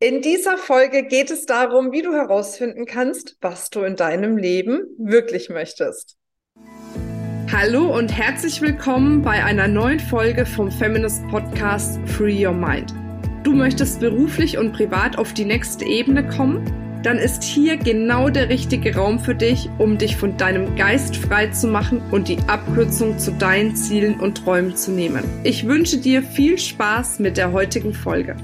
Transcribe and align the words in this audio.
In 0.00 0.22
dieser 0.22 0.58
Folge 0.58 1.02
geht 1.02 1.28
es 1.32 1.44
darum, 1.44 1.90
wie 1.90 2.02
du 2.02 2.12
herausfinden 2.12 2.86
kannst, 2.86 3.36
was 3.40 3.68
du 3.68 3.80
in 3.80 3.96
deinem 3.96 4.36
Leben 4.36 4.82
wirklich 4.96 5.48
möchtest. 5.48 6.16
Hallo 7.50 7.98
und 7.98 8.16
herzlich 8.16 8.60
willkommen 8.60 9.22
bei 9.22 9.42
einer 9.42 9.66
neuen 9.66 9.98
Folge 9.98 10.46
vom 10.46 10.70
Feminist 10.70 11.26
Podcast 11.32 11.98
Free 12.10 12.46
Your 12.46 12.52
Mind. 12.52 12.94
Du 13.42 13.52
möchtest 13.52 13.98
beruflich 13.98 14.56
und 14.56 14.72
privat 14.72 15.18
auf 15.18 15.34
die 15.34 15.44
nächste 15.44 15.84
Ebene 15.84 16.28
kommen? 16.28 17.00
Dann 17.02 17.18
ist 17.18 17.42
hier 17.42 17.76
genau 17.76 18.28
der 18.28 18.50
richtige 18.50 18.94
Raum 18.94 19.18
für 19.18 19.34
dich, 19.34 19.68
um 19.78 19.98
dich 19.98 20.16
von 20.16 20.36
deinem 20.36 20.76
Geist 20.76 21.16
frei 21.16 21.48
zu 21.48 21.66
machen 21.66 22.02
und 22.12 22.28
die 22.28 22.38
Abkürzung 22.46 23.18
zu 23.18 23.32
deinen 23.32 23.74
Zielen 23.74 24.20
und 24.20 24.44
Träumen 24.44 24.76
zu 24.76 24.92
nehmen. 24.92 25.24
Ich 25.42 25.66
wünsche 25.66 25.98
dir 25.98 26.22
viel 26.22 26.56
Spaß 26.56 27.18
mit 27.18 27.36
der 27.36 27.50
heutigen 27.50 27.94
Folge. 27.94 28.36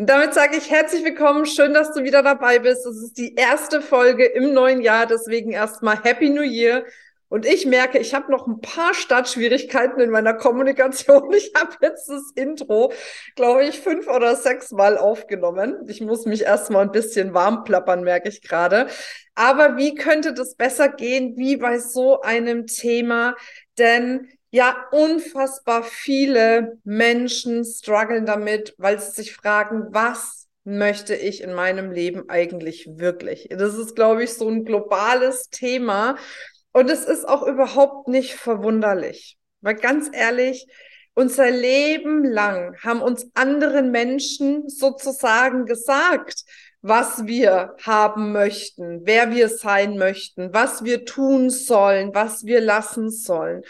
Und 0.00 0.06
damit 0.06 0.32
sage 0.32 0.56
ich 0.56 0.70
herzlich 0.70 1.04
willkommen. 1.04 1.44
Schön, 1.44 1.74
dass 1.74 1.92
du 1.92 2.02
wieder 2.04 2.22
dabei 2.22 2.58
bist. 2.58 2.86
Es 2.86 2.96
ist 3.02 3.18
die 3.18 3.34
erste 3.34 3.82
Folge 3.82 4.24
im 4.24 4.54
neuen 4.54 4.80
Jahr. 4.80 5.04
Deswegen 5.04 5.50
erstmal 5.50 6.02
Happy 6.02 6.30
New 6.30 6.40
Year. 6.40 6.86
Und 7.28 7.44
ich 7.44 7.66
merke, 7.66 7.98
ich 7.98 8.14
habe 8.14 8.32
noch 8.32 8.46
ein 8.46 8.62
paar 8.62 8.94
Startschwierigkeiten 8.94 10.00
in 10.00 10.08
meiner 10.08 10.32
Kommunikation. 10.32 11.30
Ich 11.36 11.52
habe 11.54 11.76
jetzt 11.82 12.08
das 12.08 12.32
Intro, 12.34 12.94
glaube 13.36 13.64
ich, 13.64 13.78
fünf 13.78 14.08
oder 14.08 14.36
sechs 14.36 14.70
Mal 14.70 14.96
aufgenommen. 14.96 15.76
Ich 15.86 16.00
muss 16.00 16.24
mich 16.24 16.44
erstmal 16.44 16.84
ein 16.86 16.92
bisschen 16.92 17.34
warm 17.34 17.64
plappern, 17.64 18.02
merke 18.02 18.30
ich 18.30 18.40
gerade. 18.40 18.86
Aber 19.34 19.76
wie 19.76 19.94
könnte 19.94 20.32
das 20.32 20.54
besser 20.54 20.88
gehen 20.88 21.36
wie 21.36 21.58
bei 21.58 21.78
so 21.78 22.22
einem 22.22 22.66
Thema? 22.66 23.36
Denn 23.76 24.30
ja, 24.50 24.86
unfassbar 24.90 25.84
viele 25.84 26.78
Menschen 26.84 27.64
strugglen 27.64 28.26
damit, 28.26 28.74
weil 28.78 28.98
sie 29.00 29.12
sich 29.12 29.34
fragen, 29.34 29.86
was 29.90 30.48
möchte 30.64 31.14
ich 31.14 31.42
in 31.42 31.54
meinem 31.54 31.90
Leben 31.92 32.28
eigentlich 32.28 32.88
wirklich? 32.96 33.48
Das 33.50 33.74
ist, 33.74 33.94
glaube 33.94 34.24
ich, 34.24 34.34
so 34.34 34.48
ein 34.48 34.64
globales 34.64 35.48
Thema. 35.50 36.16
Und 36.72 36.90
es 36.90 37.04
ist 37.04 37.28
auch 37.28 37.46
überhaupt 37.46 38.08
nicht 38.08 38.34
verwunderlich. 38.34 39.38
Weil 39.60 39.76
ganz 39.76 40.08
ehrlich, 40.12 40.66
unser 41.14 41.50
Leben 41.50 42.24
lang 42.24 42.76
haben 42.82 43.02
uns 43.02 43.30
andere 43.34 43.82
Menschen 43.82 44.68
sozusagen 44.68 45.66
gesagt, 45.66 46.44
was 46.82 47.26
wir 47.26 47.74
haben 47.82 48.32
möchten, 48.32 49.02
wer 49.04 49.30
wir 49.30 49.48
sein 49.48 49.98
möchten, 49.98 50.54
was 50.54 50.82
wir 50.82 51.04
tun 51.04 51.50
sollen, 51.50 52.14
was 52.14 52.44
wir 52.46 52.60
lassen 52.60 53.10
sollen. 53.10 53.62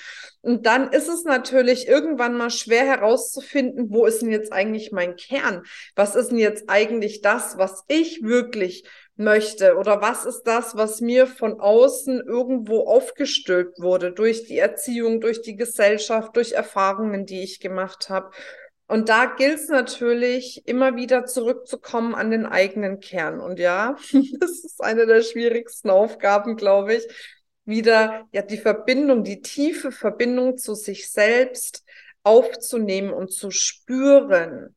Und 0.42 0.64
dann 0.66 0.92
ist 0.92 1.08
es 1.08 1.24
natürlich 1.24 1.88
irgendwann 1.88 2.36
mal 2.36 2.50
schwer 2.50 2.86
herauszufinden, 2.86 3.90
wo 3.90 4.06
ist 4.06 4.22
denn 4.22 4.30
jetzt 4.30 4.52
eigentlich 4.52 4.92
mein 4.92 5.16
Kern? 5.16 5.62
Was 5.96 6.14
ist 6.14 6.28
denn 6.28 6.38
jetzt 6.38 6.64
eigentlich 6.68 7.20
das, 7.20 7.58
was 7.58 7.82
ich 7.88 8.22
wirklich 8.22 8.84
möchte? 9.16 9.76
Oder 9.76 10.00
was 10.00 10.24
ist 10.24 10.44
das, 10.44 10.76
was 10.76 11.00
mir 11.00 11.26
von 11.26 11.60
außen 11.60 12.20
irgendwo 12.20 12.86
aufgestülpt 12.86 13.80
wurde 13.80 14.12
durch 14.12 14.44
die 14.44 14.58
Erziehung, 14.58 15.20
durch 15.20 15.42
die 15.42 15.56
Gesellschaft, 15.56 16.36
durch 16.36 16.52
Erfahrungen, 16.52 17.26
die 17.26 17.42
ich 17.42 17.60
gemacht 17.60 18.08
habe? 18.08 18.30
Und 18.90 19.08
da 19.08 19.26
gilt 19.26 19.60
es 19.60 19.68
natürlich, 19.68 20.66
immer 20.66 20.96
wieder 20.96 21.24
zurückzukommen 21.24 22.12
an 22.12 22.32
den 22.32 22.44
eigenen 22.44 22.98
Kern. 22.98 23.38
Und 23.38 23.60
ja, 23.60 23.94
das 24.40 24.64
ist 24.64 24.82
eine 24.82 25.06
der 25.06 25.22
schwierigsten 25.22 25.90
Aufgaben, 25.90 26.56
glaube 26.56 26.94
ich, 26.94 27.06
wieder 27.64 28.26
ja 28.32 28.42
die 28.42 28.58
Verbindung, 28.58 29.22
die 29.22 29.42
tiefe 29.42 29.92
Verbindung 29.92 30.58
zu 30.58 30.74
sich 30.74 31.08
selbst 31.08 31.84
aufzunehmen 32.24 33.12
und 33.12 33.32
zu 33.32 33.52
spüren. 33.52 34.74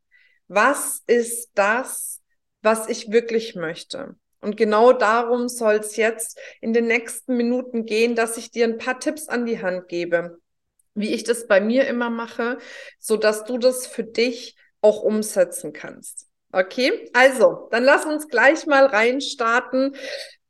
Was 0.48 1.02
ist 1.08 1.50
das, 1.56 2.22
was 2.62 2.90
ich 2.90 3.12
wirklich 3.12 3.56
möchte? 3.56 4.16
Und 4.42 4.58
genau 4.58 4.94
darum 4.94 5.50
soll 5.50 5.78
es 5.78 5.96
jetzt 5.96 6.38
in 6.62 6.72
den 6.72 6.86
nächsten 6.86 7.36
Minuten 7.36 7.88
gehen, 7.88 8.14
dass 8.14 8.38
ich 8.38 8.52
dir 8.52 8.66
ein 8.66 8.78
paar 8.78 9.00
Tipps 9.00 9.28
an 9.28 9.48
die 9.48 9.64
Hand 9.64 9.88
gebe, 9.88 10.38
wie 10.96 11.14
ich 11.14 11.24
das 11.24 11.48
bei 11.48 11.60
mir 11.62 11.88
immer 11.88 12.10
mache, 12.10 12.58
so 13.00 13.18
dass 13.18 13.44
du 13.44 13.58
das 13.58 13.88
für 13.88 14.04
dich 14.04 14.56
auch 14.82 15.02
umsetzen 15.02 15.74
kannst. 15.74 16.28
Okay, 16.52 17.10
also 17.14 17.68
dann 17.72 17.84
lass 17.84 18.06
uns 18.06 18.28
gleich 18.28 18.68
mal 18.68 18.86
reinstarten. 18.86 19.96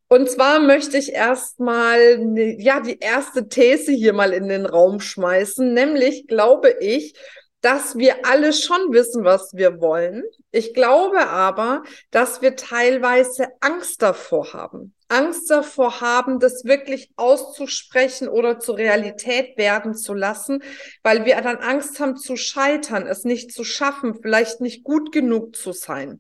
Und 0.10 0.30
zwar 0.30 0.60
möchte 0.60 0.98
ich 0.98 1.14
erstmal 1.14 2.18
ne, 2.18 2.62
ja 2.62 2.82
die 2.82 3.00
erste 3.00 3.48
These 3.48 3.94
hier 3.94 4.14
mal 4.14 4.34
in 4.34 4.50
den 4.50 4.66
Raum 4.66 5.00
schmeißen, 5.00 5.74
nämlich 5.74 6.28
glaube 6.28 6.76
ich, 6.82 7.16
dass 7.62 7.98
wir 7.98 8.26
alle 8.26 8.52
schon 8.52 8.92
wissen, 8.92 9.24
was 9.24 9.54
wir 9.54 9.80
wollen. 9.80 10.24
Ich 10.52 10.74
glaube 10.74 11.28
aber, 11.28 11.84
dass 12.12 12.42
wir 12.42 12.58
teilweise 12.58 13.48
Angst 13.62 14.02
davor 14.02 14.52
haben. 14.52 14.94
Angst 15.14 15.50
davor 15.50 16.02
haben, 16.02 16.40
das 16.40 16.66
wirklich 16.66 17.12
auszusprechen 17.16 18.28
oder 18.28 18.60
zur 18.60 18.78
Realität 18.78 19.58
werden 19.58 19.94
zu 19.94 20.14
lassen, 20.14 20.64
weil 21.04 21.26
wir 21.26 21.40
dann 21.42 21.58
Angst 21.58 22.00
haben 22.00 22.18
zu 22.18 22.36
scheitern, 22.36 23.06
es 23.06 23.24
nicht 23.24 23.54
zu 23.54 23.64
schaffen, 23.64 24.16
vielleicht 24.22 24.60
nicht 24.60 24.84
gut 24.84 25.12
genug 25.12 25.56
zu 25.56 25.72
sein. 25.72 26.20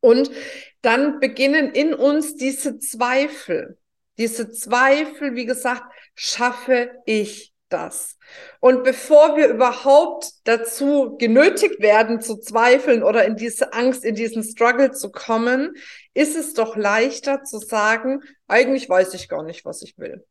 Und 0.00 0.32
dann 0.80 1.20
beginnen 1.20 1.70
in 1.70 1.94
uns 1.94 2.34
diese 2.34 2.80
Zweifel. 2.80 3.78
Diese 4.18 4.50
Zweifel, 4.50 5.36
wie 5.36 5.46
gesagt, 5.46 5.84
schaffe 6.16 6.90
ich 7.06 7.51
das. 7.72 8.18
Und 8.60 8.84
bevor 8.84 9.36
wir 9.36 9.48
überhaupt 9.48 10.30
dazu 10.44 11.16
genötigt 11.18 11.80
werden, 11.80 12.20
zu 12.20 12.38
zweifeln 12.38 13.02
oder 13.02 13.24
in 13.24 13.36
diese 13.36 13.72
Angst, 13.72 14.04
in 14.04 14.14
diesen 14.14 14.42
Struggle 14.42 14.92
zu 14.92 15.10
kommen, 15.10 15.74
ist 16.14 16.36
es 16.36 16.54
doch 16.54 16.76
leichter 16.76 17.42
zu 17.44 17.58
sagen, 17.58 18.22
eigentlich 18.46 18.88
weiß 18.88 19.14
ich 19.14 19.28
gar 19.28 19.42
nicht, 19.42 19.64
was 19.64 19.82
ich 19.82 19.98
will. 19.98 20.24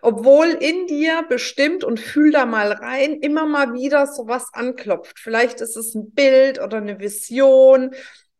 Obwohl 0.00 0.46
in 0.48 0.86
dir 0.86 1.24
bestimmt 1.28 1.84
und 1.84 2.00
fühl 2.00 2.32
da 2.32 2.46
mal 2.46 2.72
rein, 2.72 3.14
immer 3.20 3.46
mal 3.46 3.74
wieder 3.74 4.06
sowas 4.06 4.48
anklopft. 4.52 5.18
Vielleicht 5.18 5.60
ist 5.60 5.76
es 5.76 5.94
ein 5.94 6.12
Bild 6.12 6.60
oder 6.60 6.78
eine 6.78 6.98
Vision 6.98 7.94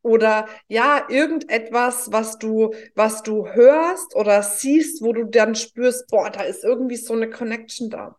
oder 0.06 0.46
ja, 0.68 1.04
irgendetwas, 1.08 2.12
was 2.12 2.38
du, 2.38 2.72
was 2.94 3.22
du 3.22 3.48
hörst 3.48 4.14
oder 4.14 4.42
siehst, 4.42 5.02
wo 5.02 5.12
du 5.12 5.24
dann 5.24 5.54
spürst, 5.54 6.06
boah, 6.08 6.30
da 6.30 6.42
ist 6.42 6.64
irgendwie 6.64 6.96
so 6.96 7.12
eine 7.12 7.28
Connection 7.28 7.90
da. 7.90 8.16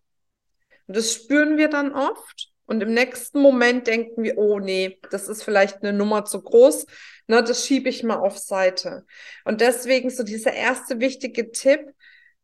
Und 0.88 0.98
das 0.98 1.14
spüren 1.14 1.58
wir 1.58 1.70
dann 1.70 1.94
oft. 1.94 2.52
Und 2.66 2.81
im 2.81 2.94
nächsten 2.94 3.40
Moment 3.40 3.88
denken 3.88 4.24
wir, 4.24 4.38
oh 4.38 4.59
nee, 4.59 5.00
das 5.09 5.30
ist 5.30 5.44
vielleicht 5.44 5.84
eine 5.84 5.94
Nummer 5.94 6.25
zu 6.25 6.42
groß. 6.42 6.86
Ne, 7.28 7.44
das 7.44 7.66
schiebe 7.66 7.90
ich 7.90 8.03
mal 8.03 8.18
auf 8.18 8.38
Seite. 8.38 9.06
Und 9.46 9.62
deswegen 9.62 10.09
so 10.09 10.24
dieser 10.24 10.53
erste 10.53 11.00
wichtige 11.00 11.52
Tipp, 11.52 11.81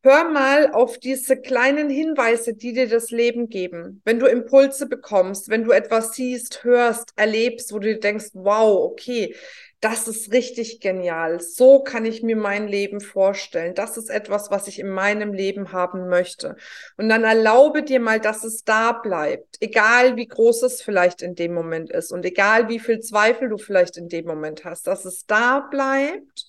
hör 0.02 0.30
mal 0.30 0.72
auf 0.72 0.98
diese 0.98 1.38
kleinen 1.38 1.90
Hinweise, 1.90 2.54
die 2.54 2.74
dir 2.74 2.90
das 2.90 3.09
Leben 3.09 3.50
geben. 3.50 4.02
Wenn 4.06 4.20
du 4.20 4.26
Impulse 4.26 4.88
bekommst, 4.88 5.50
wenn 5.50 5.64
du 5.64 5.72
etwas 5.72 6.14
siehst, 6.14 6.64
hörst, 6.64 7.14
erlebst, 7.16 7.74
wo 7.74 7.80
du 7.80 7.98
denkst, 7.98 8.31
wow, 8.34 8.92
okay, 8.92 9.36
das 9.84 10.08
ist 10.08 10.32
richtig 10.32 10.80
genial. 10.80 11.42
So 11.42 11.84
kann 11.84 12.06
ich 12.06 12.24
mir 12.24 12.38
mein 12.38 12.70
Leben 12.70 13.02
vorstellen. 13.02 13.76
Das 13.76 13.98
ist 13.98 14.10
etwas, 14.10 14.50
was 14.50 14.70
ich 14.70 14.80
in 14.80 14.88
meinem 14.88 15.34
Leben 15.34 15.74
haben 15.74 16.08
möchte. 16.08 16.56
Und 16.96 17.10
dann 17.10 17.26
erlaube 17.26 17.84
dir 17.84 18.00
mal, 18.00 18.22
dass 18.22 18.46
es 18.46 18.64
da 18.64 18.94
bleibt. 18.94 19.58
Egal 19.60 20.16
wie 20.16 20.28
groß 20.28 20.64
es 20.64 20.82
vielleicht 20.82 21.22
in 21.22 21.36
dem 21.36 21.54
Moment 21.54 21.92
ist 21.92 22.14
und 22.14 22.24
egal 22.24 22.70
wie 22.70 22.80
viel 22.80 23.02
Zweifel 23.02 23.50
du 23.50 23.58
vielleicht 23.58 23.98
in 23.98 24.08
dem 24.08 24.26
Moment 24.26 24.64
hast, 24.64 24.88
dass 24.88 25.04
es 25.04 25.26
da 25.26 25.60
bleibt 25.60 26.46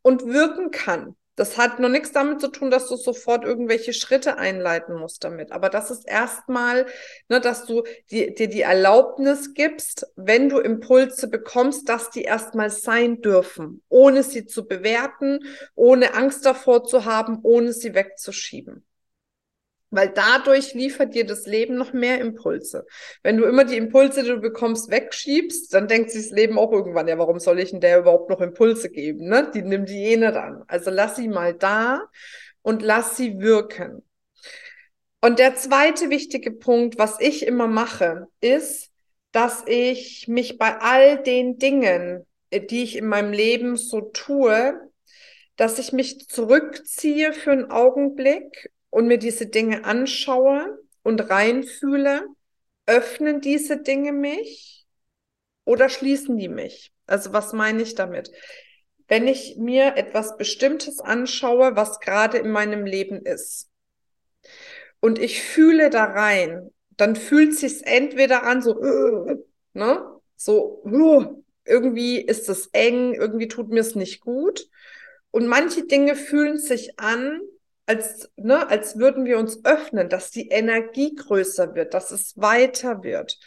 und 0.00 0.24
wirken 0.24 0.70
kann. 0.70 1.16
Das 1.40 1.56
hat 1.56 1.80
noch 1.80 1.88
nichts 1.88 2.12
damit 2.12 2.42
zu 2.42 2.48
tun, 2.48 2.70
dass 2.70 2.86
du 2.86 2.96
sofort 2.96 3.44
irgendwelche 3.44 3.94
Schritte 3.94 4.36
einleiten 4.36 4.94
musst 4.94 5.24
damit. 5.24 5.52
Aber 5.52 5.70
das 5.70 5.90
ist 5.90 6.06
erstmal, 6.06 6.84
ne, 7.30 7.40
dass 7.40 7.64
du 7.64 7.82
die, 8.10 8.34
dir 8.34 8.50
die 8.50 8.60
Erlaubnis 8.60 9.54
gibst, 9.54 10.06
wenn 10.16 10.50
du 10.50 10.58
Impulse 10.58 11.28
bekommst, 11.28 11.88
dass 11.88 12.10
die 12.10 12.24
erstmal 12.24 12.68
sein 12.68 13.22
dürfen, 13.22 13.82
ohne 13.88 14.22
sie 14.22 14.44
zu 14.44 14.68
bewerten, 14.68 15.38
ohne 15.74 16.12
Angst 16.12 16.44
davor 16.44 16.84
zu 16.84 17.06
haben, 17.06 17.38
ohne 17.42 17.72
sie 17.72 17.94
wegzuschieben. 17.94 18.84
Weil 19.90 20.08
dadurch 20.08 20.74
liefert 20.74 21.14
dir 21.14 21.26
das 21.26 21.46
Leben 21.46 21.74
noch 21.74 21.92
mehr 21.92 22.20
Impulse. 22.20 22.86
Wenn 23.24 23.36
du 23.36 23.44
immer 23.44 23.64
die 23.64 23.76
Impulse, 23.76 24.22
die 24.22 24.28
du 24.28 24.40
bekommst, 24.40 24.90
wegschiebst, 24.90 25.74
dann 25.74 25.88
denkt 25.88 26.10
sich 26.12 26.28
das 26.28 26.30
Leben 26.30 26.58
auch 26.58 26.70
irgendwann, 26.70 27.08
ja, 27.08 27.18
warum 27.18 27.40
soll 27.40 27.58
ich 27.58 27.70
denn 27.70 27.80
der 27.80 27.98
überhaupt 27.98 28.30
noch 28.30 28.40
Impulse 28.40 28.90
geben? 28.90 29.28
Ne? 29.28 29.50
Die 29.52 29.62
nimmt 29.62 29.88
die 29.88 30.04
eh 30.04 30.16
dann. 30.16 30.62
Also 30.68 30.90
lass 30.90 31.16
sie 31.16 31.28
mal 31.28 31.54
da 31.54 32.02
und 32.62 32.82
lass 32.82 33.16
sie 33.16 33.40
wirken. 33.40 34.04
Und 35.20 35.38
der 35.38 35.56
zweite 35.56 36.08
wichtige 36.08 36.52
Punkt, 36.52 36.98
was 36.98 37.20
ich 37.20 37.46
immer 37.46 37.66
mache, 37.66 38.28
ist, 38.40 38.90
dass 39.32 39.64
ich 39.66 40.28
mich 40.28 40.56
bei 40.56 40.78
all 40.78 41.22
den 41.22 41.58
Dingen, 41.58 42.26
die 42.52 42.82
ich 42.82 42.96
in 42.96 43.06
meinem 43.06 43.32
Leben 43.32 43.76
so 43.76 44.00
tue, 44.00 44.80
dass 45.56 45.78
ich 45.78 45.92
mich 45.92 46.28
zurückziehe 46.28 47.32
für 47.32 47.52
einen 47.52 47.70
Augenblick 47.70 48.70
und 48.90 49.06
mir 49.06 49.18
diese 49.18 49.46
Dinge 49.46 49.84
anschaue 49.84 50.78
und 51.02 51.30
reinfühle, 51.30 52.26
öffnen 52.86 53.40
diese 53.40 53.80
Dinge 53.80 54.12
mich 54.12 54.86
oder 55.64 55.88
schließen 55.88 56.36
die 56.36 56.48
mich? 56.48 56.92
Also 57.06 57.32
was 57.32 57.52
meine 57.52 57.82
ich 57.82 57.94
damit? 57.94 58.30
Wenn 59.08 59.26
ich 59.26 59.56
mir 59.58 59.96
etwas 59.96 60.36
Bestimmtes 60.36 61.00
anschaue, 61.00 61.74
was 61.74 62.00
gerade 62.00 62.38
in 62.38 62.50
meinem 62.50 62.84
Leben 62.84 63.22
ist, 63.22 63.70
und 65.00 65.18
ich 65.18 65.42
fühle 65.42 65.90
da 65.90 66.04
rein, 66.04 66.70
dann 66.90 67.16
fühlt 67.16 67.56
sich's 67.56 67.80
entweder 67.80 68.42
an 68.44 68.62
so, 68.62 68.74
ne, 69.72 70.04
so 70.36 70.82
irgendwie 71.64 72.20
ist 72.20 72.48
es 72.48 72.68
eng, 72.72 73.14
irgendwie 73.14 73.48
tut 73.48 73.70
mir 73.70 73.80
es 73.80 73.94
nicht 73.94 74.20
gut. 74.20 74.68
Und 75.30 75.46
manche 75.46 75.86
Dinge 75.86 76.16
fühlen 76.16 76.58
sich 76.58 76.98
an, 76.98 77.40
als, 77.86 78.30
ne, 78.36 78.68
als 78.68 78.98
würden 78.98 79.24
wir 79.24 79.38
uns 79.38 79.64
öffnen, 79.64 80.08
dass 80.08 80.30
die 80.30 80.48
Energie 80.48 81.14
größer 81.14 81.74
wird, 81.74 81.94
dass 81.94 82.10
es 82.10 82.36
weiter 82.36 83.02
wird. 83.02 83.38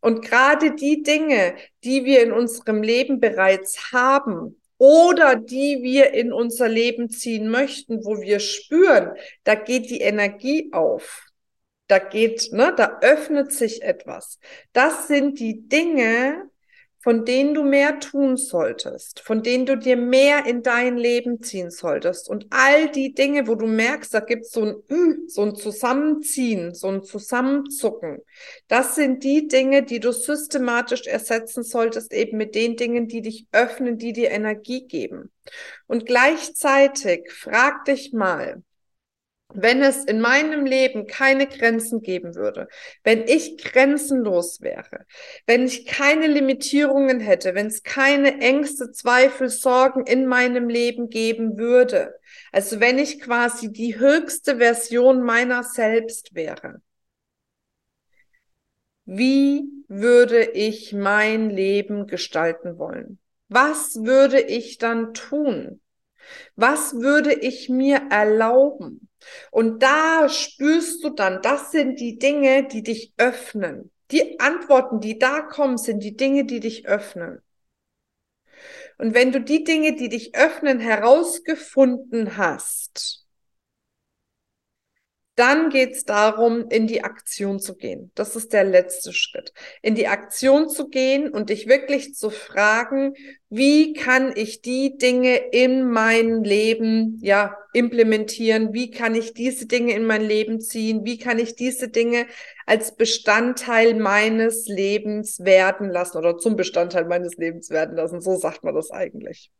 Und 0.00 0.22
gerade 0.22 0.74
die 0.74 1.02
Dinge, 1.02 1.56
die 1.84 2.04
wir 2.04 2.22
in 2.22 2.32
unserem 2.32 2.82
Leben 2.82 3.20
bereits 3.20 3.92
haben 3.92 4.60
oder 4.78 5.36
die 5.36 5.82
wir 5.82 6.12
in 6.12 6.32
unser 6.32 6.68
Leben 6.68 7.08
ziehen 7.10 7.48
möchten, 7.48 8.04
wo 8.04 8.20
wir 8.20 8.40
spüren, 8.40 9.14
da 9.44 9.54
geht 9.54 9.90
die 9.90 10.00
Energie 10.00 10.70
auf. 10.72 11.22
Da 11.88 11.98
geht, 11.98 12.52
ne, 12.52 12.74
da 12.76 12.98
öffnet 13.00 13.52
sich 13.52 13.82
etwas. 13.82 14.38
Das 14.72 15.06
sind 15.06 15.38
die 15.38 15.68
Dinge, 15.68 16.50
von 17.00 17.24
denen 17.24 17.54
du 17.54 17.62
mehr 17.62 18.00
tun 18.00 18.36
solltest, 18.36 19.20
von 19.20 19.42
denen 19.42 19.64
du 19.64 19.76
dir 19.76 19.96
mehr 19.96 20.44
in 20.46 20.62
dein 20.62 20.96
Leben 20.96 21.40
ziehen 21.40 21.70
solltest. 21.70 22.28
Und 22.28 22.46
all 22.50 22.90
die 22.90 23.14
Dinge, 23.14 23.46
wo 23.46 23.54
du 23.54 23.66
merkst, 23.66 24.12
da 24.12 24.20
gibt 24.20 24.46
so 24.46 24.64
ein, 24.64 25.28
so 25.28 25.42
ein 25.42 25.54
Zusammenziehen, 25.54 26.74
so 26.74 26.88
ein 26.88 27.04
Zusammenzucken, 27.04 28.18
das 28.68 28.96
sind 28.96 29.22
die 29.22 29.46
Dinge, 29.46 29.84
die 29.84 30.00
du 30.00 30.12
systematisch 30.12 31.06
ersetzen 31.06 31.62
solltest, 31.62 32.12
eben 32.12 32.36
mit 32.36 32.54
den 32.54 32.76
Dingen, 32.76 33.06
die 33.06 33.22
dich 33.22 33.46
öffnen, 33.52 33.98
die 33.98 34.12
dir 34.12 34.30
Energie 34.30 34.86
geben. 34.86 35.30
Und 35.86 36.06
gleichzeitig 36.06 37.30
frag 37.30 37.84
dich 37.84 38.12
mal, 38.12 38.62
wenn 39.54 39.82
es 39.82 40.04
in 40.04 40.20
meinem 40.20 40.66
Leben 40.66 41.06
keine 41.06 41.46
Grenzen 41.46 42.02
geben 42.02 42.34
würde, 42.34 42.68
wenn 43.04 43.26
ich 43.26 43.58
grenzenlos 43.58 44.60
wäre, 44.60 45.06
wenn 45.46 45.64
ich 45.64 45.86
keine 45.86 46.26
Limitierungen 46.26 47.20
hätte, 47.20 47.54
wenn 47.54 47.68
es 47.68 47.82
keine 47.82 48.40
Ängste, 48.40 48.90
Zweifel, 48.92 49.48
Sorgen 49.48 50.04
in 50.04 50.26
meinem 50.26 50.68
Leben 50.68 51.08
geben 51.08 51.56
würde, 51.56 52.14
also 52.52 52.80
wenn 52.80 52.98
ich 52.98 53.20
quasi 53.20 53.72
die 53.72 53.98
höchste 53.98 54.58
Version 54.58 55.22
meiner 55.22 55.62
selbst 55.62 56.34
wäre, 56.34 56.82
wie 59.04 59.64
würde 59.88 60.42
ich 60.42 60.92
mein 60.92 61.48
Leben 61.48 62.08
gestalten 62.08 62.78
wollen? 62.78 63.20
Was 63.48 64.02
würde 64.02 64.40
ich 64.40 64.78
dann 64.78 65.14
tun? 65.14 65.80
Was 66.56 66.94
würde 66.94 67.32
ich 67.32 67.68
mir 67.68 68.08
erlauben? 68.10 69.05
Und 69.50 69.82
da 69.82 70.28
spürst 70.28 71.02
du 71.04 71.10
dann, 71.10 71.42
das 71.42 71.70
sind 71.70 72.00
die 72.00 72.18
Dinge, 72.18 72.66
die 72.66 72.82
dich 72.82 73.12
öffnen. 73.16 73.90
Die 74.10 74.38
Antworten, 74.38 75.00
die 75.00 75.18
da 75.18 75.40
kommen, 75.40 75.78
sind 75.78 76.02
die 76.02 76.16
Dinge, 76.16 76.44
die 76.44 76.60
dich 76.60 76.86
öffnen. 76.86 77.40
Und 78.98 79.14
wenn 79.14 79.32
du 79.32 79.40
die 79.40 79.64
Dinge, 79.64 79.94
die 79.94 80.08
dich 80.08 80.34
öffnen, 80.34 80.80
herausgefunden 80.80 82.36
hast, 82.36 83.25
dann 85.36 85.68
geht 85.68 85.92
es 85.92 86.04
darum, 86.04 86.68
in 86.70 86.86
die 86.86 87.04
Aktion 87.04 87.60
zu 87.60 87.76
gehen. 87.76 88.10
Das 88.14 88.36
ist 88.36 88.54
der 88.54 88.64
letzte 88.64 89.12
Schritt. 89.12 89.52
In 89.82 89.94
die 89.94 90.08
Aktion 90.08 90.68
zu 90.68 90.88
gehen 90.88 91.28
und 91.28 91.50
dich 91.50 91.68
wirklich 91.68 92.14
zu 92.14 92.30
fragen, 92.30 93.12
wie 93.50 93.92
kann 93.92 94.32
ich 94.34 94.62
die 94.62 94.96
Dinge 94.96 95.36
in 95.36 95.90
mein 95.90 96.42
Leben 96.42 97.18
ja 97.20 97.54
implementieren? 97.74 98.72
Wie 98.72 98.90
kann 98.90 99.14
ich 99.14 99.34
diese 99.34 99.66
Dinge 99.66 99.92
in 99.92 100.06
mein 100.06 100.22
Leben 100.22 100.58
ziehen? 100.58 101.04
Wie 101.04 101.18
kann 101.18 101.38
ich 101.38 101.54
diese 101.54 101.88
Dinge 101.88 102.26
als 102.64 102.96
Bestandteil 102.96 103.94
meines 103.94 104.66
Lebens 104.66 105.40
werden 105.40 105.90
lassen 105.90 106.16
oder 106.16 106.38
zum 106.38 106.56
Bestandteil 106.56 107.04
meines 107.04 107.36
Lebens 107.36 107.68
werden 107.68 107.94
lassen? 107.94 108.22
So 108.22 108.36
sagt 108.36 108.64
man 108.64 108.74
das 108.74 108.90
eigentlich. 108.90 109.52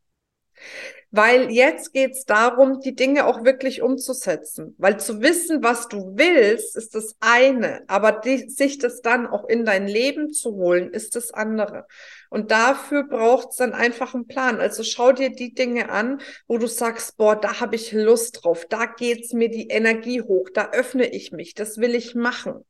Weil 1.10 1.50
jetzt 1.50 1.92
geht's 1.92 2.24
darum, 2.24 2.80
die 2.80 2.94
Dinge 2.94 3.26
auch 3.26 3.44
wirklich 3.44 3.82
umzusetzen. 3.82 4.74
Weil 4.78 4.98
zu 4.98 5.22
wissen, 5.22 5.62
was 5.62 5.88
du 5.88 6.12
willst, 6.16 6.76
ist 6.76 6.94
das 6.94 7.16
eine. 7.20 7.84
Aber 7.86 8.12
die, 8.12 8.48
sich 8.50 8.78
das 8.78 9.00
dann 9.02 9.26
auch 9.26 9.48
in 9.48 9.64
dein 9.64 9.86
Leben 9.86 10.32
zu 10.32 10.54
holen, 10.54 10.90
ist 10.90 11.16
das 11.16 11.32
andere. 11.32 11.86
Und 12.28 12.50
dafür 12.50 13.04
braucht's 13.04 13.56
dann 13.56 13.72
einfach 13.72 14.14
einen 14.14 14.26
Plan. 14.26 14.60
Also 14.60 14.82
schau 14.82 15.12
dir 15.12 15.30
die 15.30 15.54
Dinge 15.54 15.90
an, 15.90 16.20
wo 16.46 16.58
du 16.58 16.66
sagst, 16.66 17.16
boah, 17.16 17.36
da 17.36 17.60
habe 17.60 17.76
ich 17.76 17.92
Lust 17.92 18.44
drauf, 18.44 18.66
da 18.68 18.86
geht's 18.86 19.32
mir 19.32 19.48
die 19.48 19.68
Energie 19.68 20.22
hoch, 20.22 20.48
da 20.52 20.70
öffne 20.70 21.06
ich 21.06 21.32
mich, 21.32 21.54
das 21.54 21.78
will 21.78 21.94
ich 21.94 22.14
machen 22.14 22.64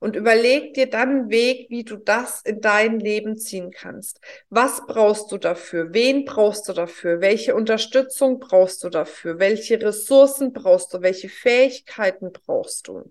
und 0.00 0.16
überleg 0.16 0.74
dir 0.74 0.88
dann 0.88 1.08
einen 1.08 1.30
Weg, 1.30 1.70
wie 1.70 1.84
du 1.84 1.96
das 1.96 2.42
in 2.42 2.60
dein 2.60 3.00
Leben 3.00 3.36
ziehen 3.36 3.70
kannst. 3.70 4.20
Was 4.48 4.86
brauchst 4.86 5.32
du 5.32 5.38
dafür? 5.38 5.92
Wen 5.92 6.24
brauchst 6.24 6.68
du 6.68 6.72
dafür? 6.72 7.20
Welche 7.20 7.54
Unterstützung 7.54 8.38
brauchst 8.38 8.84
du 8.84 8.88
dafür? 8.88 9.38
Welche 9.38 9.80
Ressourcen 9.80 10.52
brauchst 10.52 10.94
du? 10.94 11.02
Welche 11.02 11.28
Fähigkeiten 11.28 12.32
brauchst 12.32 12.88
du? 12.88 13.10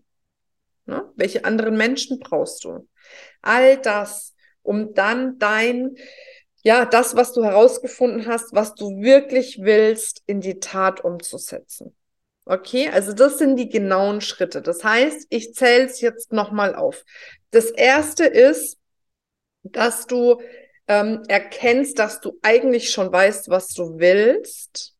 Ne? 0.85 1.03
Welche 1.15 1.43
anderen 1.43 1.75
Menschen 1.75 2.19
brauchst 2.19 2.63
du? 2.63 2.87
All 3.41 3.77
das, 3.77 4.33
um 4.61 4.93
dann 4.93 5.37
dein, 5.39 5.95
ja, 6.63 6.85
das, 6.85 7.15
was 7.15 7.33
du 7.33 7.43
herausgefunden 7.43 8.25
hast, 8.27 8.53
was 8.53 8.73
du 8.75 9.01
wirklich 9.01 9.59
willst, 9.61 10.23
in 10.25 10.39
die 10.39 10.59
Tat 10.59 11.03
umzusetzen. 11.03 11.95
Okay, 12.49 12.87
also 12.89 13.11
das 13.11 13.39
sind 13.39 13.57
die 13.57 13.67
genauen 13.67 14.21
Schritte. 14.21 14.61
Das 14.61 14.83
heißt, 14.83 15.27
ich 15.29 15.53
zähle 15.53 15.85
es 15.85 15.99
jetzt 15.99 16.31
nochmal 16.31 16.75
auf. 16.75 17.03
Das 17.51 17.71
erste 17.71 18.23
ist, 18.25 18.77
dass 19.63 20.07
du 20.07 20.41
ähm, 20.87 21.23
erkennst, 21.27 21.99
dass 21.99 22.21
du 22.21 22.39
eigentlich 22.43 22.91
schon 22.91 23.11
weißt, 23.11 23.49
was 23.49 23.69
du 23.69 23.99
willst 23.99 24.96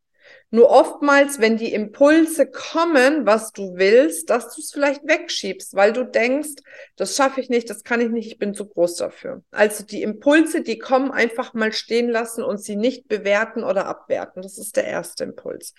nur 0.49 0.69
oftmals, 0.69 1.39
wenn 1.39 1.57
die 1.57 1.73
Impulse 1.73 2.49
kommen, 2.49 3.25
was 3.25 3.51
du 3.51 3.75
willst, 3.75 4.29
dass 4.29 4.55
du 4.55 4.61
es 4.61 4.71
vielleicht 4.71 5.05
wegschiebst, 5.05 5.75
weil 5.75 5.91
du 5.91 6.05
denkst, 6.05 6.61
das 6.95 7.17
schaffe 7.17 7.41
ich 7.41 7.49
nicht, 7.49 7.69
das 7.69 7.83
kann 7.83 7.99
ich 7.99 8.09
nicht, 8.09 8.27
ich 8.27 8.37
bin 8.39 8.53
zu 8.53 8.65
groß 8.65 8.95
dafür. 8.95 9.43
Also 9.51 9.83
die 9.83 10.01
Impulse, 10.03 10.61
die 10.61 10.77
kommen, 10.77 11.11
einfach 11.11 11.53
mal 11.53 11.73
stehen 11.73 12.09
lassen 12.09 12.43
und 12.43 12.63
sie 12.63 12.77
nicht 12.77 13.09
bewerten 13.09 13.63
oder 13.63 13.87
abwerten. 13.87 14.41
Das 14.41 14.57
ist 14.57 14.77
der 14.77 14.85
erste 14.85 15.25
Impuls. 15.25 15.73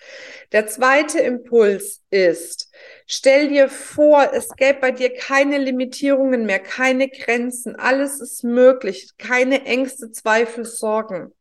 Der 0.51 0.67
zweite 0.67 1.19
Impuls 1.19 2.01
ist, 2.11 2.71
stell 3.07 3.49
dir 3.49 3.69
vor, 3.69 4.31
es 4.33 4.49
gäbe 4.55 4.79
bei 4.81 4.91
dir 4.91 5.11
keine 5.15 5.57
Limitierungen 5.57 6.45
mehr, 6.45 6.59
keine 6.59 7.09
Grenzen, 7.09 7.75
alles 7.75 8.19
ist 8.19 8.43
möglich, 8.43 9.09
keine 9.17 9.65
Ängste, 9.65 10.11
Zweifel, 10.11 10.63
Sorgen. 10.65 11.33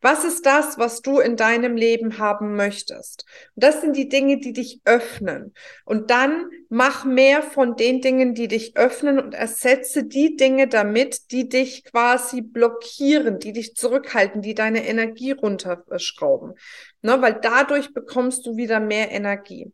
Was 0.00 0.24
ist 0.24 0.46
das, 0.46 0.78
was 0.78 1.02
du 1.02 1.20
in 1.20 1.36
deinem 1.36 1.76
Leben 1.76 2.18
haben 2.18 2.56
möchtest? 2.56 3.26
Und 3.54 3.64
das 3.64 3.82
sind 3.82 3.96
die 3.96 4.08
Dinge, 4.08 4.38
die 4.38 4.52
dich 4.52 4.80
öffnen. 4.84 5.52
Und 5.84 6.10
dann 6.10 6.50
mach 6.70 7.04
mehr 7.04 7.42
von 7.42 7.76
den 7.76 8.00
Dingen, 8.00 8.34
die 8.34 8.48
dich 8.48 8.76
öffnen 8.76 9.18
und 9.18 9.34
ersetze 9.34 10.04
die 10.04 10.36
Dinge 10.36 10.68
damit, 10.68 11.30
die 11.32 11.48
dich 11.48 11.84
quasi 11.84 12.40
blockieren, 12.40 13.38
die 13.38 13.52
dich 13.52 13.74
zurückhalten, 13.74 14.40
die 14.40 14.54
deine 14.54 14.86
Energie 14.86 15.32
runterschrauben. 15.32 16.54
Ne, 17.02 17.20
weil 17.20 17.38
dadurch 17.40 17.92
bekommst 17.92 18.46
du 18.46 18.56
wieder 18.56 18.80
mehr 18.80 19.10
Energie. 19.10 19.72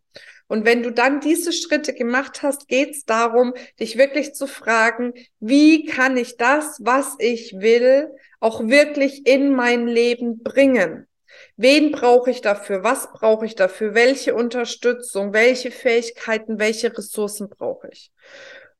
Und 0.48 0.64
wenn 0.64 0.82
du 0.82 0.92
dann 0.92 1.20
diese 1.20 1.52
Schritte 1.52 1.92
gemacht 1.92 2.42
hast, 2.42 2.68
geht 2.68 2.90
es 2.90 3.04
darum, 3.04 3.52
dich 3.80 3.98
wirklich 3.98 4.34
zu 4.34 4.46
fragen, 4.46 5.12
wie 5.40 5.84
kann 5.84 6.16
ich 6.16 6.36
das, 6.36 6.78
was 6.80 7.16
ich 7.18 7.54
will, 7.58 8.10
auch 8.46 8.68
wirklich 8.68 9.26
in 9.26 9.54
mein 9.54 9.88
Leben 9.88 10.44
bringen? 10.44 11.08
Wen 11.56 11.90
brauche 11.90 12.30
ich 12.30 12.42
dafür? 12.42 12.84
Was 12.84 13.12
brauche 13.12 13.44
ich 13.44 13.56
dafür? 13.56 13.94
Welche 13.94 14.34
Unterstützung? 14.36 15.32
Welche 15.32 15.72
Fähigkeiten? 15.72 16.60
Welche 16.60 16.96
Ressourcen 16.96 17.48
brauche 17.48 17.88
ich? 17.90 18.12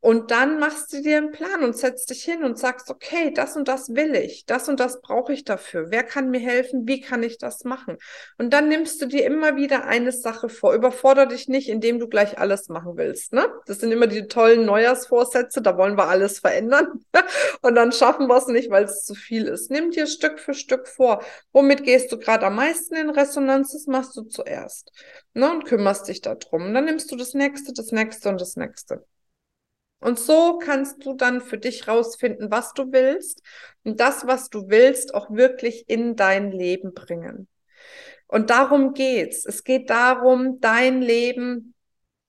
Und 0.06 0.30
dann 0.30 0.60
machst 0.60 0.92
du 0.92 1.02
dir 1.02 1.16
einen 1.16 1.32
Plan 1.32 1.64
und 1.64 1.76
setzt 1.76 2.10
dich 2.10 2.22
hin 2.22 2.44
und 2.44 2.56
sagst, 2.56 2.90
okay, 2.90 3.32
das 3.34 3.56
und 3.56 3.66
das 3.66 3.92
will 3.92 4.14
ich, 4.14 4.46
das 4.46 4.68
und 4.68 4.78
das 4.78 5.00
brauche 5.00 5.32
ich 5.32 5.42
dafür. 5.42 5.90
Wer 5.90 6.04
kann 6.04 6.30
mir 6.30 6.38
helfen? 6.38 6.86
Wie 6.86 7.00
kann 7.00 7.25
ich 7.25 7.38
das 7.38 7.64
machen? 7.64 7.98
Und 8.38 8.52
dann 8.52 8.68
nimmst 8.68 9.02
du 9.02 9.06
dir 9.06 9.26
immer 9.26 9.56
wieder 9.56 9.86
eine 9.86 10.12
Sache 10.12 10.48
vor. 10.48 10.75
Überforder 10.75 11.26
dich 11.26 11.48
nicht, 11.48 11.68
indem 11.68 11.98
du 11.98 12.06
gleich 12.06 12.38
alles 12.38 12.68
machen 12.68 12.92
willst. 12.96 13.32
Ne? 13.32 13.48
Das 13.66 13.80
sind 13.80 13.90
immer 13.90 14.06
die 14.06 14.28
tollen 14.28 14.64
Neujahrsvorsätze, 14.64 15.60
da 15.60 15.76
wollen 15.76 15.98
wir 15.98 16.06
alles 16.06 16.38
verändern. 16.38 17.04
und 17.62 17.75
dann 17.75 17.90
schaffen 17.90 18.28
wir 18.28 18.36
es 18.36 18.46
nicht, 18.46 18.70
weil 18.70 18.84
es 18.84 19.04
zu 19.04 19.16
viel 19.16 19.48
ist. 19.48 19.72
Nimm 19.72 19.90
dir 19.90 20.06
Stück 20.06 20.38
für 20.38 20.54
Stück 20.54 20.86
vor. 20.86 21.25
Womit 21.52 21.82
gehst 21.82 22.12
du 22.12 22.18
gerade 22.20 22.46
am 22.46 22.54
meisten 22.54 22.94
in 22.94 23.10
Resonanz? 23.10 23.72
Das 23.72 23.88
machst 23.88 24.16
du 24.16 24.22
zuerst. 24.22 24.92
Ne? 25.34 25.50
Und 25.50 25.64
kümmerst 25.64 26.06
dich 26.06 26.20
darum. 26.20 26.66
Und 26.66 26.75
dann 26.75 26.84
nimmst 26.84 27.10
du 27.10 27.16
das 27.16 27.34
nächste, 27.34 27.72
das 27.72 27.90
nächste 27.90 28.28
und 28.28 28.40
das 28.40 28.54
nächste. 28.54 29.04
Und 30.00 30.18
so 30.18 30.58
kannst 30.58 31.04
du 31.04 31.14
dann 31.14 31.40
für 31.40 31.58
dich 31.58 31.88
rausfinden, 31.88 32.50
was 32.50 32.74
du 32.74 32.92
willst 32.92 33.42
und 33.82 34.00
das, 34.00 34.26
was 34.26 34.50
du 34.50 34.68
willst, 34.68 35.14
auch 35.14 35.30
wirklich 35.30 35.88
in 35.88 36.16
dein 36.16 36.52
Leben 36.52 36.92
bringen. 36.92 37.48
Und 38.28 38.50
darum 38.50 38.92
geht's. 38.92 39.46
Es 39.46 39.64
geht 39.64 39.88
darum, 39.90 40.60
dein 40.60 41.00
Leben 41.00 41.74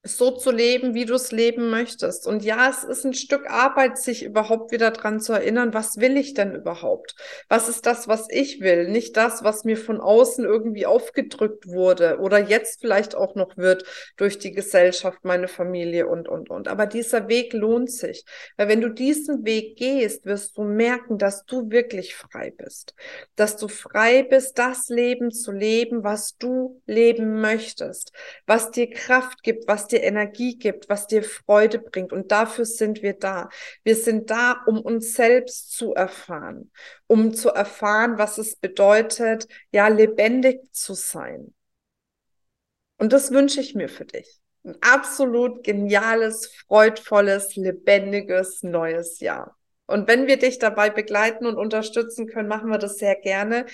so 0.07 0.31
zu 0.31 0.51
leben, 0.51 0.93
wie 0.93 1.05
du 1.05 1.15
es 1.15 1.31
leben 1.31 1.69
möchtest. 1.69 2.27
Und 2.27 2.43
ja, 2.43 2.69
es 2.69 2.83
ist 2.83 3.05
ein 3.05 3.13
Stück 3.13 3.49
Arbeit, 3.49 3.97
sich 3.97 4.23
überhaupt 4.23 4.71
wieder 4.71 4.91
dran 4.91 5.19
zu 5.19 5.33
erinnern, 5.33 5.73
was 5.73 5.97
will 5.97 6.17
ich 6.17 6.33
denn 6.33 6.55
überhaupt? 6.55 7.15
Was 7.49 7.69
ist 7.69 7.85
das, 7.85 8.07
was 8.07 8.27
ich 8.29 8.61
will? 8.61 8.87
Nicht 8.89 9.17
das, 9.17 9.43
was 9.43 9.63
mir 9.63 9.77
von 9.77 9.99
außen 9.99 10.45
irgendwie 10.45 10.85
aufgedrückt 10.85 11.67
wurde 11.67 12.19
oder 12.19 12.39
jetzt 12.39 12.81
vielleicht 12.81 13.15
auch 13.15 13.35
noch 13.35 13.57
wird 13.57 13.85
durch 14.17 14.39
die 14.39 14.51
Gesellschaft, 14.51 15.19
meine 15.23 15.47
Familie 15.47 16.07
und, 16.07 16.27
und, 16.27 16.49
und. 16.49 16.67
Aber 16.67 16.85
dieser 16.85 17.27
Weg 17.27 17.53
lohnt 17.53 17.91
sich. 17.91 18.25
Weil 18.55 18.67
wenn 18.67 18.81
du 18.81 18.89
diesen 18.89 19.45
Weg 19.45 19.77
gehst, 19.77 20.25
wirst 20.25 20.57
du 20.57 20.63
merken, 20.63 21.17
dass 21.17 21.45
du 21.45 21.69
wirklich 21.69 22.15
frei 22.15 22.51
bist. 22.55 22.95
Dass 23.35 23.57
du 23.57 23.67
frei 23.67 24.23
bist, 24.23 24.57
das 24.57 24.89
Leben 24.89 25.31
zu 25.31 25.51
leben, 25.51 26.03
was 26.03 26.37
du 26.37 26.81
leben 26.85 27.41
möchtest. 27.41 28.11
Was 28.45 28.71
dir 28.71 28.89
Kraft 28.89 29.43
gibt, 29.43 29.67
was 29.67 29.87
dir 29.87 29.96
dir 29.97 30.03
Energie 30.03 30.57
gibt, 30.57 30.89
was 30.89 31.07
dir 31.07 31.23
Freude 31.23 31.79
bringt. 31.79 32.13
Und 32.13 32.31
dafür 32.31 32.65
sind 32.65 33.01
wir 33.01 33.13
da. 33.13 33.49
Wir 33.83 33.95
sind 33.95 34.29
da, 34.29 34.63
um 34.65 34.79
uns 34.81 35.13
selbst 35.13 35.71
zu 35.71 35.93
erfahren, 35.93 36.71
um 37.07 37.33
zu 37.33 37.49
erfahren, 37.49 38.17
was 38.17 38.37
es 38.37 38.55
bedeutet, 38.55 39.47
ja, 39.71 39.87
lebendig 39.87 40.73
zu 40.73 40.93
sein. 40.93 41.53
Und 42.97 43.13
das 43.13 43.31
wünsche 43.31 43.61
ich 43.61 43.75
mir 43.75 43.89
für 43.89 44.05
dich. 44.05 44.39
Ein 44.63 44.75
absolut 44.81 45.63
geniales, 45.63 46.47
freudvolles, 46.67 47.55
lebendiges 47.55 48.63
neues 48.63 49.19
Jahr. 49.19 49.55
Und 49.85 50.07
wenn 50.09 50.27
wir 50.27 50.37
dich 50.37 50.59
dabei 50.59 50.89
begleiten 50.89 51.45
und 51.45 51.55
unterstützen 51.55 52.27
können, 52.27 52.49
machen 52.49 52.69
wir 52.69 52.77
das 52.77 52.97
sehr 52.97 53.15
gerne. 53.15 53.65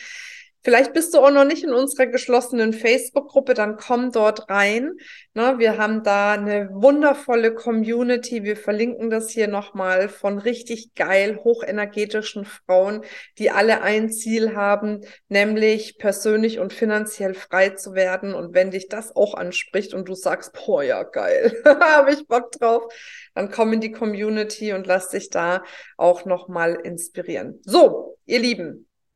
Vielleicht 0.63 0.93
bist 0.93 1.13
du 1.13 1.19
auch 1.19 1.31
noch 1.31 1.43
nicht 1.43 1.63
in 1.63 1.73
unserer 1.73 2.07
geschlossenen 2.07 2.71
Facebook-Gruppe, 2.71 3.53
dann 3.53 3.75
komm 3.75 4.13
dort 4.13 4.49
rein. 4.49 4.93
Ne, 5.33 5.55
wir 5.57 5.77
haben 5.77 6.03
da 6.03 6.33
eine 6.33 6.69
wundervolle 6.71 7.53
Community. 7.53 8.43
Wir 8.43 8.55
verlinken 8.55 9.09
das 9.09 9.29
hier 9.29 9.49
nochmal 9.49 10.07
von 10.07 10.37
richtig 10.37 10.95
geil 10.95 11.41
hochenergetischen 11.43 12.45
Frauen, 12.45 13.03
die 13.39 13.51
alle 13.51 13.81
ein 13.81 14.09
Ziel 14.09 14.55
haben, 14.55 15.01
nämlich 15.27 15.97
persönlich 15.97 16.59
und 16.59 16.71
finanziell 16.71 17.33
frei 17.33 17.71
zu 17.71 17.93
werden. 17.93 18.33
Und 18.33 18.53
wenn 18.53 18.71
dich 18.71 18.87
das 18.87 19.13
auch 19.17 19.33
anspricht 19.33 19.93
und 19.93 20.07
du 20.07 20.15
sagst, 20.15 20.53
boah, 20.53 20.81
ja, 20.81 21.03
geil, 21.03 21.61
habe 21.65 22.13
ich 22.13 22.25
Bock 22.27 22.53
drauf, 22.53 22.83
dann 23.35 23.51
komm 23.51 23.73
in 23.73 23.81
die 23.81 23.91
Community 23.91 24.71
und 24.71 24.87
lass 24.87 25.09
dich 25.09 25.29
da 25.29 25.63
auch 25.97 26.23
nochmal 26.23 26.75
inspirieren. 26.75 27.59
So, 27.65 28.17
ihr 28.25 28.39
Lieben, 28.39 28.87